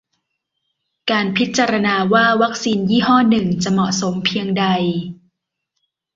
[1.11, 4.65] การพิจารณาว่าวัคซีนยี่ห้อหนึ่งจะ "เหมาะสม" เพียงใด